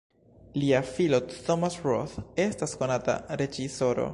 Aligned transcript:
Lia 0.61 0.79
filo 0.91 1.19
Thomas 1.35 1.77
Roth 1.89 2.17
estas 2.47 2.75
konata 2.81 3.19
reĝisoro. 3.43 4.09